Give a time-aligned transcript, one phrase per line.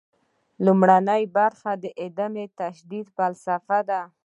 [0.65, 4.01] لومړۍ برخه د عدم تشدد فلسفه ده.